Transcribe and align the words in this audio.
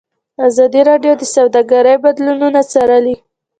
ازادي 0.47 0.81
راډیو 0.89 1.13
د 1.17 1.23
سوداګري 1.35 1.95
بدلونونه 2.03 2.61
څارلي. 2.71 3.15